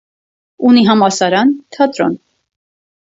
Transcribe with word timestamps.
Ունի 0.69 0.83
համալսարան, 0.87 1.53
թատրոն։ 1.77 2.17